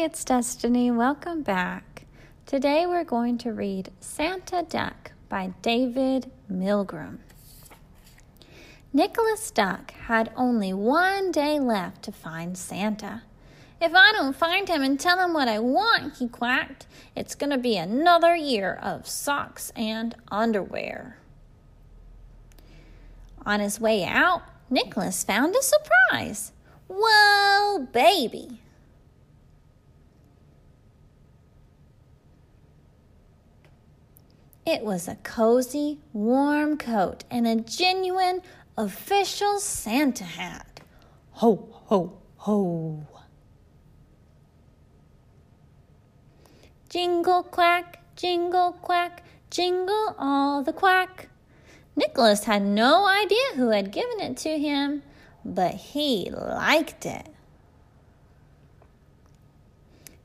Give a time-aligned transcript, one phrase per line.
[0.00, 0.92] It's Destiny.
[0.92, 2.04] Welcome back.
[2.46, 7.18] Today we're going to read Santa Duck by David Milgrim.
[8.92, 13.22] Nicholas Duck had only one day left to find Santa.
[13.82, 16.86] If I don't find him and tell him what I want, he quacked,
[17.16, 21.18] it's going to be another year of socks and underwear.
[23.44, 26.52] On his way out, Nicholas found a surprise.
[26.86, 28.60] Whoa, baby!
[34.68, 38.42] It was a cozy, warm coat and a genuine,
[38.76, 40.80] official Santa hat.
[41.30, 43.06] Ho, ho, ho.
[46.90, 51.30] Jingle quack, jingle quack, jingle all the quack.
[51.96, 55.02] Nicholas had no idea who had given it to him,
[55.46, 57.26] but he liked it.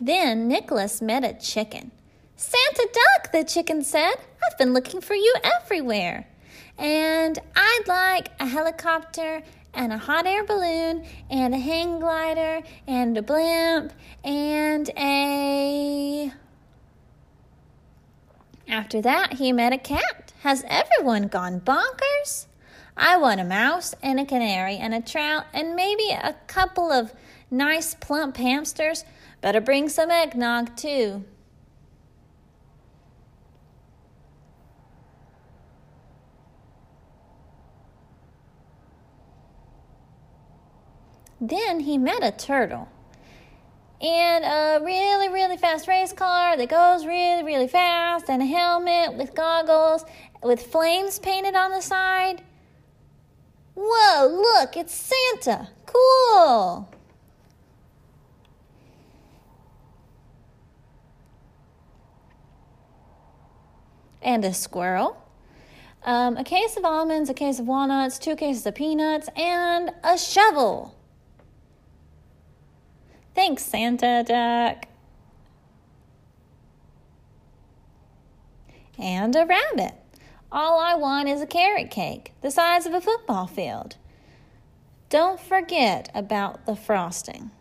[0.00, 1.90] Then Nicholas met a chicken.
[2.36, 2.88] Santa
[3.30, 4.14] The chicken said.
[4.44, 6.26] I've been looking for you everywhere.
[6.78, 9.42] And I'd like a helicopter
[9.74, 13.92] and a hot air balloon and a hang glider and a blimp
[14.24, 16.32] and a.
[18.66, 20.32] After that, he met a cat.
[20.40, 22.46] Has everyone gone bonkers?
[22.96, 27.12] I want a mouse and a canary and a trout and maybe a couple of
[27.50, 29.04] nice plump hamsters.
[29.40, 31.24] Better bring some eggnog, too.
[41.40, 42.88] Then he met a turtle
[44.00, 49.14] and a really, really fast race car that goes really, really fast, and a helmet
[49.14, 50.04] with goggles
[50.42, 52.42] with flames painted on the side.
[53.74, 55.68] Whoa, look, it's Santa!
[55.86, 56.88] Cool!
[64.20, 65.16] And a squirrel.
[66.04, 70.16] Um, a case of almonds, a case of walnuts, two cases of peanuts, and a
[70.18, 70.97] shovel.
[73.38, 74.86] Thanks, Santa Duck.
[78.98, 79.94] And a rabbit.
[80.50, 83.94] All I want is a carrot cake, the size of a football field.
[85.08, 87.52] Don't forget about the frosting.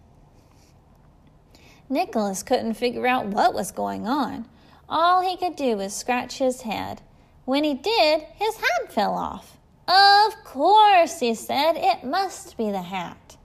[1.90, 4.48] Nicholas couldn't figure out what was going on.
[4.90, 7.04] All he could do was scratch his head.
[7.46, 9.60] When he did, his hat fell off.
[9.88, 13.37] Of course, he said, it must be the hat.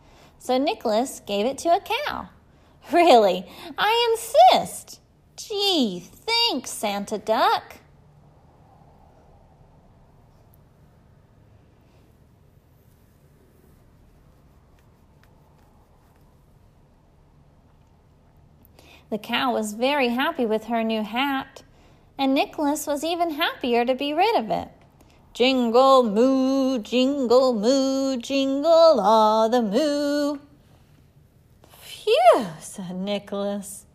[0.43, 2.29] So Nicholas gave it to a cow.
[2.93, 3.47] Really,
[3.79, 5.01] I insist.
[5.37, 7.77] Gee, thanks, Santa Duck.
[19.11, 21.63] The cow was very happy with her new hat,
[22.19, 24.82] and Nicholas was even happier to be rid of it.
[25.35, 30.39] Jingle moo, jingle moo, jingle all the moo.
[31.81, 33.87] Phew, said Nicholas.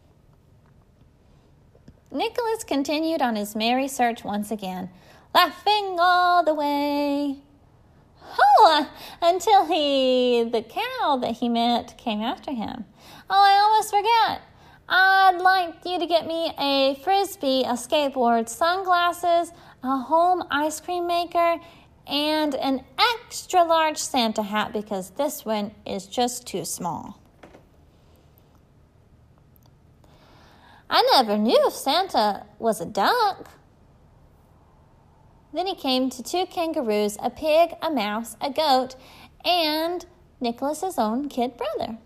[2.11, 4.89] Nicholas continued on his merry search once again,
[5.35, 7.37] laughing all the way.
[8.39, 8.89] Oh,
[9.21, 12.85] until he, the cow that he met, came after him.
[13.29, 14.41] Oh, I almost forgot.
[14.89, 19.51] I'd like you to get me a frisbee, a skateboard, sunglasses,
[19.87, 21.57] a home ice cream maker,
[22.05, 27.19] and an extra large Santa hat because this one is just too small.
[30.89, 33.49] I never knew if Santa was a duck.
[35.53, 38.95] Then he came to two kangaroos, a pig, a mouse, a goat,
[39.43, 40.05] and
[40.39, 41.97] Nicholas's own kid brother.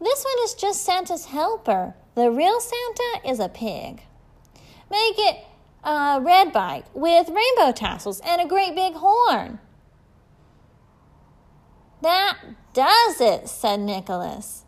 [0.00, 1.94] This one is just Santa's helper.
[2.14, 4.02] The real Santa is a pig.
[4.90, 5.44] Make it
[5.84, 9.58] a red bike with rainbow tassels and a great big horn.
[12.02, 12.38] That
[12.72, 14.64] does it, said Nicholas.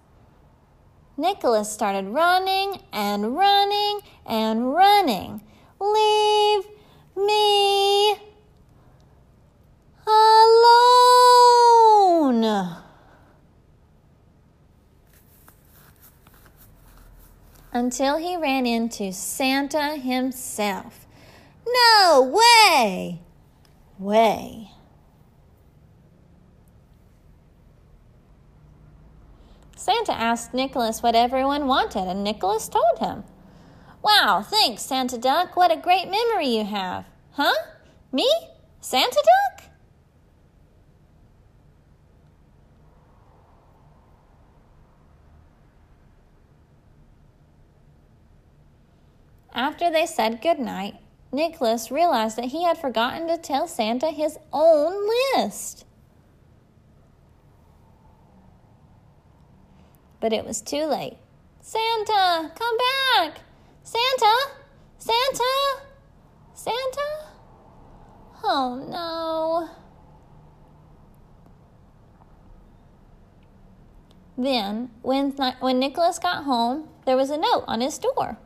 [1.17, 5.41] Nicholas started running and running and running.
[5.81, 6.65] Leave
[7.17, 8.17] me
[10.07, 10.85] alone.
[17.75, 21.04] until he ran into Santa himself.
[22.07, 23.21] Way!
[23.99, 24.71] Way.
[29.75, 33.25] Santa asked Nicholas what everyone wanted, and Nicholas told him.
[34.03, 35.57] Wow, thanks, Santa Duck.
[35.57, 37.07] What a great memory you have.
[37.33, 37.55] Huh?
[38.13, 38.31] Me?
[38.81, 39.65] Santa Duck?
[49.55, 50.97] After they said goodnight,
[51.35, 55.85] Nicholas realized that he had forgotten to tell Santa his own list.
[60.21, 61.19] But it was too late.
[61.61, 62.77] Santa, come
[63.19, 63.41] back!
[63.83, 64.35] Santa!
[64.99, 65.81] Santa!
[66.55, 67.27] Santa?
[68.43, 69.71] Oh no.
[74.37, 78.39] Then, when, when Nicholas got home, there was a note on his door.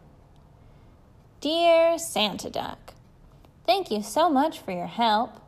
[1.41, 2.95] Dear Santa Duck,
[3.65, 5.41] thank you so much for your help.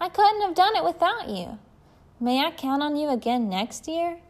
[0.00, 1.58] I couldn't have done it without you.
[2.18, 4.20] May I count on you again next year?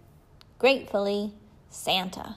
[0.58, 1.32] Gratefully,
[1.70, 2.34] Santa.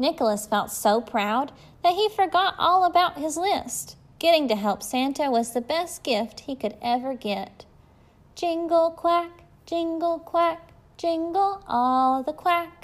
[0.00, 1.52] Nicholas felt so proud
[1.84, 3.96] that he forgot all about his list.
[4.18, 7.66] Getting to help Santa was the best gift he could ever get.
[8.34, 12.79] Jingle quack, jingle quack, jingle all the quack.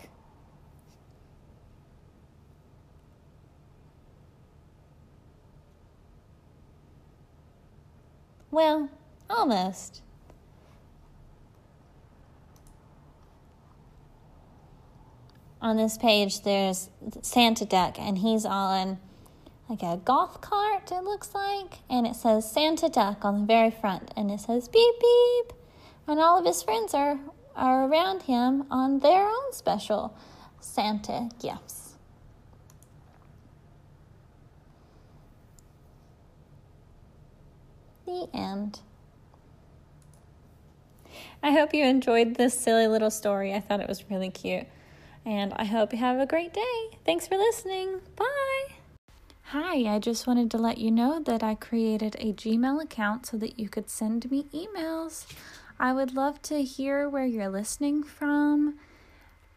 [8.56, 8.88] Well,
[9.28, 10.00] almost.
[15.60, 16.88] On this page, there's
[17.20, 18.96] Santa Duck, and he's on
[19.68, 23.70] like a golf cart, it looks like, and it says Santa Duck on the very
[23.70, 25.52] front, and it says beep beep,
[26.08, 27.20] and all of his friends are,
[27.54, 30.16] are around him on their own special
[30.60, 31.85] Santa gifts.
[38.16, 38.80] The end.
[41.42, 43.52] I hope you enjoyed this silly little story.
[43.52, 44.66] I thought it was really cute.
[45.26, 46.98] And I hope you have a great day.
[47.04, 48.00] Thanks for listening.
[48.16, 48.76] Bye.
[49.48, 53.36] Hi, I just wanted to let you know that I created a Gmail account so
[53.36, 55.26] that you could send me emails.
[55.78, 58.78] I would love to hear where you're listening from.